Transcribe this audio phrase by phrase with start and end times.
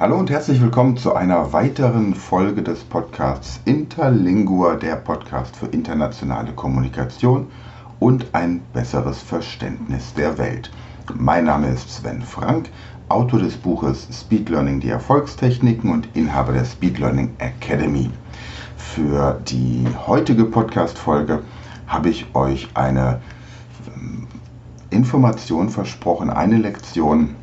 [0.00, 6.52] Hallo und herzlich willkommen zu einer weiteren Folge des Podcasts Interlingua, der Podcast für internationale
[6.52, 7.48] Kommunikation
[7.98, 10.70] und ein besseres Verständnis der Welt.
[11.16, 12.70] Mein Name ist Sven Frank,
[13.08, 18.08] Autor des Buches Speed Learning, die Erfolgstechniken und Inhaber der Speed Learning Academy.
[18.76, 21.42] Für die heutige Podcast-Folge
[21.88, 23.20] habe ich euch eine
[23.96, 24.28] ähm,
[24.90, 27.34] Information versprochen, eine Lektion,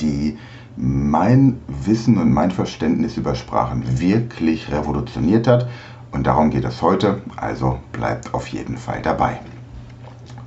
[0.00, 0.38] die
[0.76, 5.68] mein Wissen und mein Verständnis über Sprachen wirklich revolutioniert hat.
[6.12, 9.40] Und darum geht es heute, also bleibt auf jeden Fall dabei.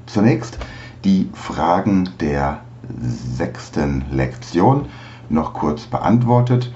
[0.06, 0.58] Zunächst
[1.04, 2.62] die Fragen der
[3.02, 4.86] sechsten Lektion
[5.30, 6.74] noch kurz beantwortet.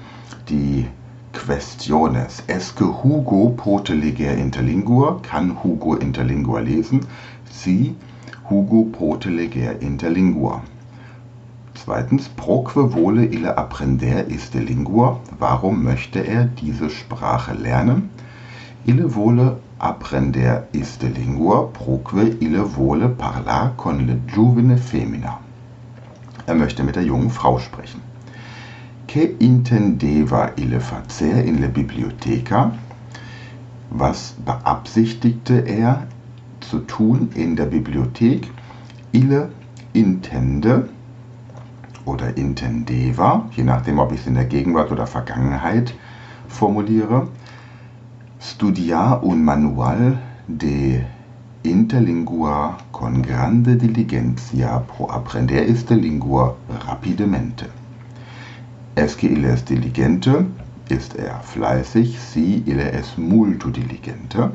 [0.48, 0.86] Die
[1.32, 2.44] Questiones.
[2.46, 5.20] Esque Hugo pote leger interlingua?
[5.22, 7.00] Kann Hugo interlingua lesen?
[7.50, 7.96] Sie,
[8.48, 10.62] Hugo pote leger interlingua.
[11.74, 15.20] Zweitens, proque vole ille apprender iste lingua.
[15.38, 18.10] Warum möchte er diese Sprache lernen?
[18.86, 25.40] Ille vole apprender iste lingua, proque ille vole parlar con le giovine femina.
[26.46, 28.00] Er möchte mit der jungen Frau sprechen.
[29.08, 32.72] Que intendeva ille facer in le bibliotheca?
[33.90, 36.06] Was beabsichtigte er
[36.60, 38.50] zu tun in der Bibliothek?
[39.12, 39.50] Ille
[39.92, 40.88] intende
[42.04, 45.94] oder intendeva, je nachdem, ob ich es in der Gegenwart oder Vergangenheit
[46.48, 47.28] formuliere.
[48.40, 51.00] Studiar un manual de
[51.62, 57.66] interlingua con grande diligencia pro aprender iste lingua rapidemente.
[58.94, 60.46] Es que ille es diligente,
[60.88, 64.50] ist er fleißig, si ille es multo diligente.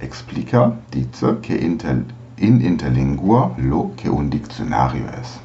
[0.00, 2.04] Explica, dice, que inter,
[2.38, 5.38] in interlingua lo que un diccionario es.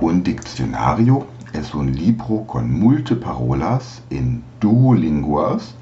[0.00, 5.74] Un diccionario es un libro con multe parolas in duolinguas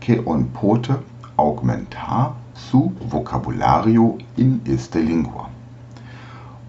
[0.00, 0.94] que on pote
[1.36, 5.50] augmentar su vocabulario in iste lingua.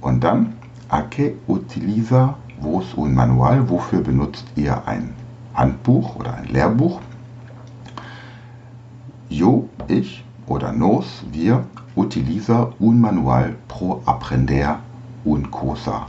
[0.02, 0.56] Und dann,
[0.90, 5.14] a que utiliza vos un manual, wofür benutzt ihr ein
[5.54, 7.00] Handbuch oder ein Lehrbuch?
[9.30, 11.64] Yo, ich oder nos, wir,
[11.96, 14.80] utiliza un manual pro aprender
[15.24, 16.08] un cosa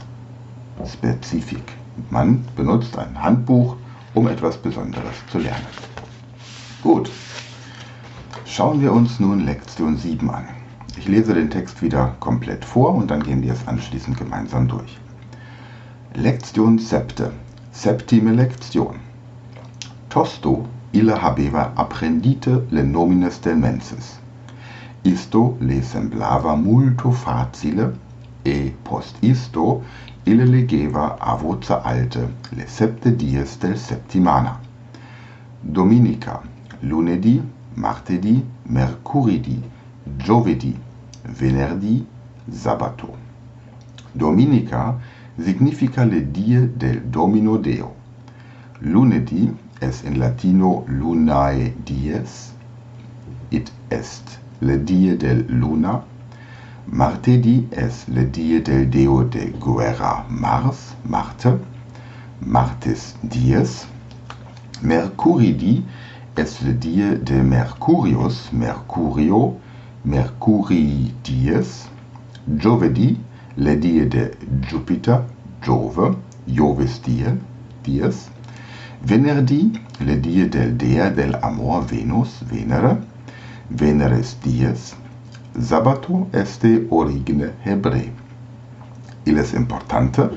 [0.85, 1.63] Spezifik.
[2.09, 3.75] Man benutzt ein Handbuch,
[4.13, 5.65] um etwas Besonderes zu lernen.
[6.81, 7.09] Gut,
[8.45, 10.45] schauen wir uns nun Lektion 7 an.
[10.97, 14.97] Ich lese den Text wieder komplett vor und dann gehen wir es anschließend gemeinsam durch.
[16.13, 17.31] Lektion septe,
[17.71, 18.95] septime Lektion.
[20.09, 24.19] Tosto ille habeva apprendite le nomines del menses.
[25.03, 27.93] Isto le semblava multo facile
[28.43, 29.83] e post isto
[30.25, 34.57] ille legeva a voce alte le septe dies del septimana.
[35.59, 36.41] Dominica,
[36.79, 37.41] lunedì,
[37.75, 39.61] martedì, mercuridi,
[40.03, 40.77] giovedì,
[41.37, 42.05] venerdì,
[42.49, 43.17] sabato.
[44.11, 44.97] Dominica
[45.37, 47.95] significa le die del domino deo.
[48.79, 52.53] Lunedì es in latino lunae dies,
[53.49, 56.03] it est le die del luna,
[56.91, 61.57] Martedi es le die del deo de guerra Mars, Marte,
[62.41, 63.85] Martes dies.
[64.81, 65.85] Mercuridi
[66.35, 69.55] es le die de Mercurius, Mercurio,
[70.03, 71.87] Mercurii dies.
[72.59, 73.17] Jovedi
[73.55, 74.31] le die de
[74.69, 75.23] Jupiter,
[75.61, 77.37] Jove, Jovis die,
[77.85, 78.27] dies.
[79.05, 82.97] Venerdì le die del dea del amor Venus, Venere,
[83.69, 84.93] Veneres dies.
[85.59, 88.11] Sabato este origine hebre.
[89.25, 90.27] Il es importante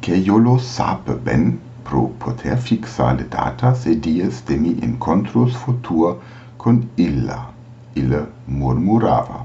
[0.00, 5.54] que yo lo sape ben pro poter fixa le datas e dies de mi incontrus
[5.54, 6.22] futur
[6.56, 7.50] con illa.
[7.94, 9.44] Ille murmurava.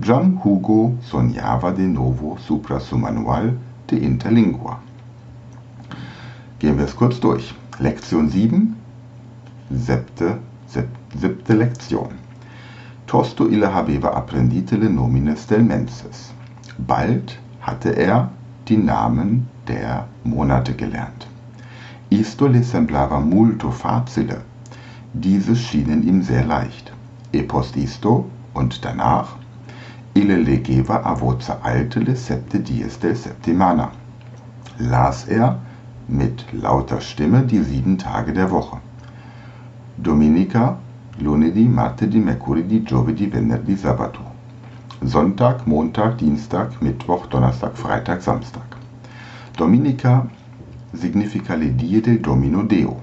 [0.00, 3.56] Gian Hugo sognava de novo supra su manual
[3.86, 4.80] de interlingua.
[6.58, 7.54] Gehen wir es kurz durch.
[7.78, 8.74] Lektion 7,
[9.70, 12.23] siebte, siebte Lektion.
[13.06, 16.32] Tosto ille habeva apprendite le nomines del menses.
[16.78, 18.30] Bald hatte er
[18.68, 21.26] die Namen der Monate gelernt.
[22.10, 24.40] Isto le semblava multo facile.
[25.12, 26.92] Dieses schienen ihm sehr leicht.
[27.32, 29.36] E post isto und danach
[30.14, 33.90] ille legeva a voce alte le septe dies del septimana.
[34.78, 35.58] Las er
[36.08, 38.78] mit lauter Stimme die sieben Tage der Woche.
[39.96, 40.78] Dominica
[41.18, 44.32] lunedì, martedì, mercoledì, giovedì, venerdì, sabato.
[45.02, 48.76] Sonntag, Montag, Dienstag, Mittwoch, Donnerstag, Freitag, Samstag.
[49.56, 50.26] Dominica
[50.92, 53.00] significa le die del Domino Deo.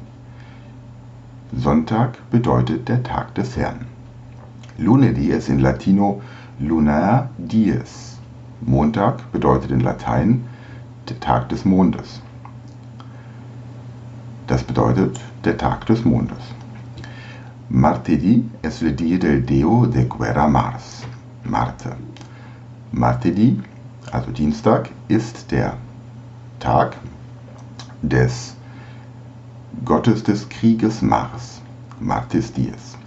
[1.54, 3.86] Sonntag bedeutet der Tag des Herrn.
[4.78, 6.22] Lunedi ist in Latino
[6.60, 8.18] lunar dies.
[8.62, 10.44] Montag bedeutet in Latein
[11.08, 12.22] der Tag des Mondes.
[14.48, 16.61] Das bedeutet der Tag des Mondes.
[17.74, 21.06] Martedì es le die del Deo de Guerra Mars.
[21.46, 21.96] Marte.
[22.92, 23.62] Martedì,
[24.12, 25.78] also Dienstag, ist der
[26.60, 26.98] Tag
[28.02, 28.58] des
[29.86, 31.62] Gottes des Krieges Mars,
[32.02, 32.98] Martis Dies.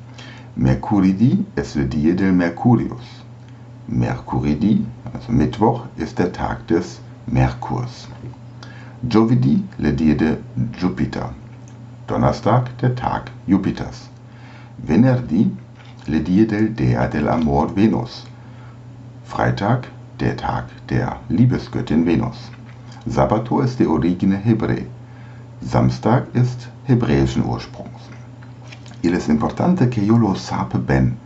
[0.57, 3.23] Mercuridi es le die del Mercurius.
[3.87, 8.09] Mercuridi, also Mittwoch, ist der Tag des Merkurs.
[9.03, 10.39] Jovidi le die de
[10.81, 11.35] Jupiter.
[12.07, 14.09] Donnerstag, der Tag Jupiters.
[14.87, 15.51] Venerdì
[16.05, 18.27] le die del Dea del Amor Venus.
[19.25, 19.89] Freitag,
[20.21, 22.51] der Tag der Liebesgöttin Venus.
[23.07, 24.85] Sabbato ist die Origine Hebrä.
[25.63, 28.11] Samstag ist hebräischen Ursprungs.
[29.01, 31.17] Il es importante que yo lo sape ben.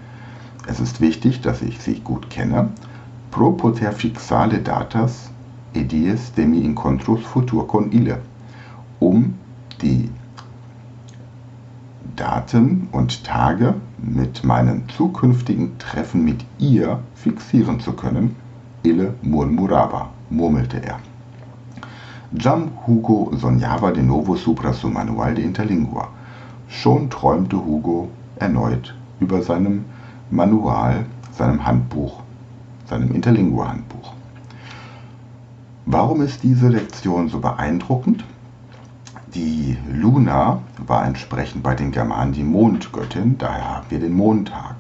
[0.69, 2.69] Es ist wichtig, dass ich sie gut kenne.
[3.33, 5.31] Pro poter fixale datas
[5.75, 8.21] e dies de mi incontros futur con ille.
[9.01, 9.35] Um
[9.83, 10.11] die
[12.19, 18.35] Daten und Tage mit meinen zukünftigen Treffen mit ihr fixieren zu können.
[18.83, 20.99] Ille murmurava, murmelte er.
[22.33, 26.09] Jam Hugo sognava de novo supra su manual de interlingua.
[26.69, 29.85] Schon träumte Hugo erneut über seinem
[30.31, 32.21] Manual, seinem Handbuch,
[32.87, 34.13] seinem Interlingua-Handbuch.
[35.87, 38.25] Warum ist diese Lektion so beeindruckend?
[39.39, 44.75] Die Luna war entsprechend bei den Germanen die Mondgöttin, daher haben wir den Montag.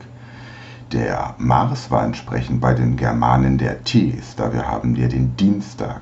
[0.90, 6.00] Der Mars war entsprechend bei den Germanen der Tes, daher haben wir den Dienstag.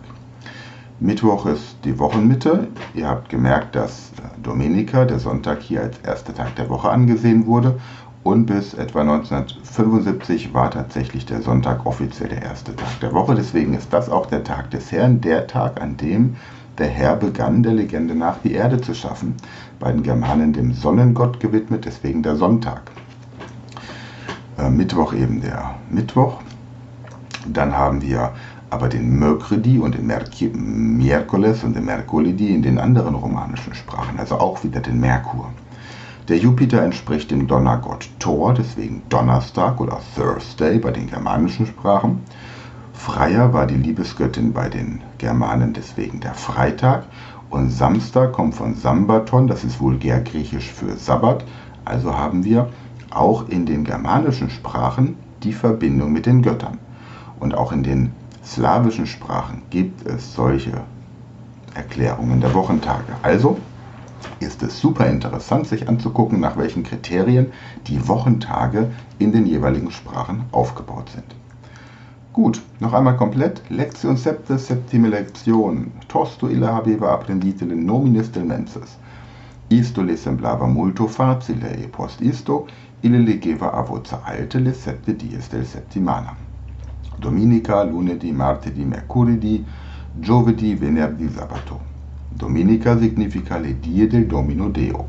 [1.01, 2.69] Mittwoch ist die Wochenmitte.
[2.95, 4.11] Ihr habt gemerkt, dass
[4.43, 7.79] Dominika, der Sonntag, hier als erster Tag der Woche angesehen wurde.
[8.23, 13.35] Und bis etwa 1975 war tatsächlich der Sonntag offiziell der erste Tag der Woche.
[13.35, 16.37] Deswegen ist das auch der Tag des Herrn, der Tag, an dem
[16.79, 19.35] der Herr begann, der Legende nach die Erde zu schaffen.
[19.79, 22.83] Bei den Germanen dem Sonnengott gewidmet, deswegen der Sonntag.
[24.59, 26.41] Äh, Mittwoch eben der Mittwoch.
[27.47, 28.33] Dann haben wir
[28.71, 34.19] aber den Mercredi und den Merc Miércoles und den Mercolidi in den anderen romanischen Sprachen,
[34.19, 35.51] also auch wieder den Merkur.
[36.29, 42.21] Der Jupiter entspricht dem Donnergott Thor, deswegen Donnerstag oder Thursday bei den germanischen Sprachen.
[43.07, 47.05] Freya war die Liebesgöttin bei den Germanen, deswegen der Freitag.
[47.51, 51.45] Und Samstag kommt von Sambaton, das ist vulgär griechisch für Sabbat.
[51.85, 52.69] Also haben wir
[53.11, 55.15] auch in den germanischen Sprachen
[55.45, 56.79] die Verbindung mit den Göttern.
[57.39, 58.11] Und auch in den
[58.45, 60.73] slawischen Sprachen gibt es solche
[61.75, 63.13] Erklärungen der Wochentage.
[63.23, 63.57] Also
[64.41, 67.53] ist es super interessant, sich anzugucken, nach welchen Kriterien
[67.87, 71.37] die Wochentage in den jeweiligen Sprachen aufgebaut sind.
[72.37, 73.63] Gut, noch einmal komplett.
[73.71, 75.91] Lektion septe, septime Lektion.
[76.07, 78.99] Tosto illa habeva apprendite le nominis del menses.
[79.69, 82.67] Isto le semblava molto facile e post isto
[83.01, 86.37] ille legeva a voce alte le septe dies del settimana.
[87.17, 89.65] Dominica, lunedì, martedì, mercoledì,
[90.13, 91.81] giovedì, venerdì, sabato.
[92.29, 95.09] Dominica significa le die del Domino Deo.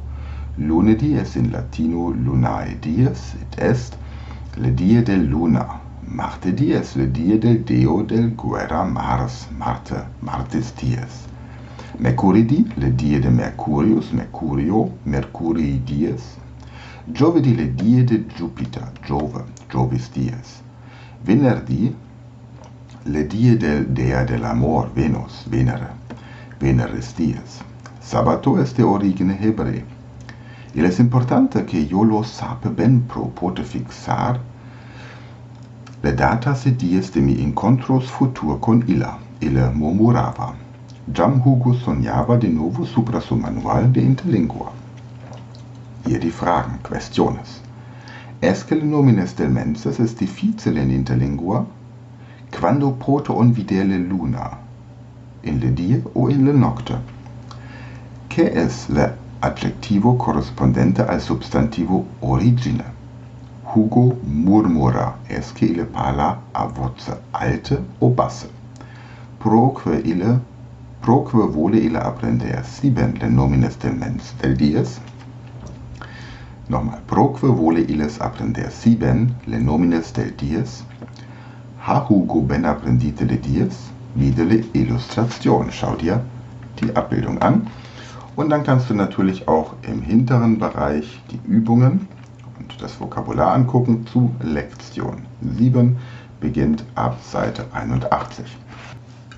[0.55, 3.97] Lunedì es in latino lunae dies et est
[4.55, 5.86] le die del luna.
[6.09, 11.27] Martedì es le die del Deo del guerra Mars, Marte, Martis dies.
[11.99, 16.37] Mercoledì le die de Mercurius, Mercurio, Mercurii dies.
[17.11, 20.61] Giovedì le die de Jupiter, Jove, Jovis dies.
[21.23, 21.93] Venerdì
[23.03, 25.91] le die del dea del amor, Venus, Venere,
[26.57, 27.61] Veneris dies.
[27.99, 29.83] Sabato es de origine hebrei.
[30.71, 34.39] Il es importante che io lo sape ben pro pote fixar
[36.03, 40.53] le datas e dies de mi incontros futur con illa, ille murmurava.
[41.11, 44.71] Jam Hugo sognava de novo supra su manual de interlingua.
[46.05, 47.61] Hier die Fragen, questiones.
[48.41, 51.65] Esque le nomines del menses est difficile in interlingua?
[52.51, 54.57] Quando proto on videre luna?
[55.41, 57.01] In le die o in le nocte?
[58.27, 62.96] Che es le adjectivo corrispondente al substantivo origine?
[63.77, 68.47] Hugo murmura, esque ille parla a voce alte o basse?
[69.37, 70.39] Proque ille,
[71.01, 74.95] proque vole ille apprender sieben le nomines del mens del dies?
[76.69, 80.83] Nochmal, proque vole illes apprender sieben le nomines del dies?
[81.85, 83.91] Ha Hugo ben apprendite le dies?
[84.15, 85.69] Le illustration.
[85.69, 86.21] Schau dir
[86.81, 87.67] die Abbildung an.
[88.35, 92.07] Und dann kannst du natürlich auch im hinteren Bereich die Übungen
[92.59, 95.97] und das Vokabular angucken zu Lektion 7,
[96.39, 98.45] beginnt ab Seite 81.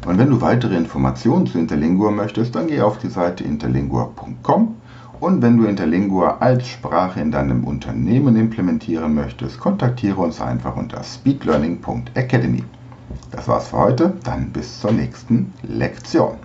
[0.05, 4.75] Und wenn du weitere Informationen zu Interlingua möchtest, dann geh auf die Seite interlingua.com
[5.19, 11.03] und wenn du Interlingua als Sprache in deinem Unternehmen implementieren möchtest, kontaktiere uns einfach unter
[11.03, 12.63] speedlearning.academy.
[13.31, 16.39] Das war's für heute, dann bis zur nächsten Lektion.